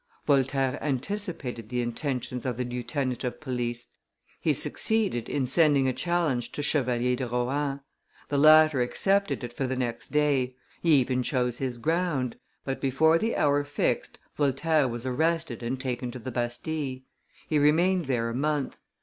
[0.25, 3.85] Voltaire anticipated the intentions of the lieutenant of police
[4.39, 7.81] he succeeded in sending a challenge to Chevalier de Rohan;
[8.27, 12.35] the latter accepted it for the next day; he even chose his ground:
[12.65, 17.01] but before the hour fixed, Voltaire was arrested and taken to the Bastille;
[17.47, 18.79] he remained there a month.